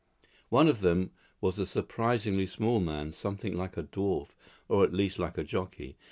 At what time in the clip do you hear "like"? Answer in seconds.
3.55-3.77, 5.19-5.37